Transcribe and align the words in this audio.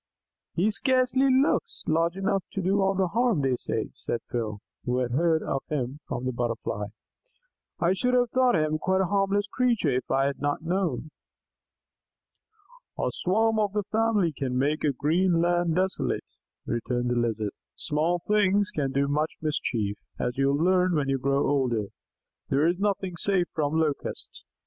"He 0.55 0.71
scarcely 0.71 1.29
looks 1.31 1.83
large 1.85 2.17
enough 2.17 2.43
to 2.53 2.61
do 2.63 2.81
all 2.81 2.95
the 2.95 3.09
harm 3.09 3.41
they 3.41 3.55
say," 3.55 3.91
said 3.93 4.19
Phil, 4.31 4.57
who 4.83 4.97
had 4.97 5.11
heard 5.11 5.43
of 5.43 5.61
him 5.69 5.99
from 6.07 6.25
the 6.25 6.31
Butterfly. 6.31 6.87
"I 7.79 7.93
should 7.93 8.15
have 8.15 8.31
thought 8.31 8.55
him 8.55 8.79
quite 8.79 9.01
a 9.01 9.05
harmless 9.13 9.45
creature 9.45 9.91
if 9.93 10.09
I 10.09 10.25
had 10.25 10.39
not 10.39 10.63
known." 10.63 11.11
"A 12.97 13.09
swarm 13.11 13.59
of 13.59 13.73
his 13.73 13.85
family 13.91 14.33
can 14.35 14.57
make 14.57 14.83
a 14.83 14.91
green 14.91 15.39
land 15.39 15.75
desolate," 15.75 16.25
returned 16.65 17.11
the 17.11 17.15
Lizard. 17.19 17.51
"Small 17.75 18.23
things 18.27 18.71
can 18.71 18.91
do 18.91 19.07
much 19.07 19.33
mischief, 19.39 19.97
as 20.17 20.35
you 20.35 20.47
will 20.47 20.63
learn 20.65 20.95
when 20.95 21.09
you 21.09 21.19
grow 21.19 21.47
older. 21.47 21.89
There 22.49 22.65
is 22.65 22.79
nothing 22.79 23.17
safe 23.17 23.45
from 23.53 23.73
Locusts. 23.73 24.45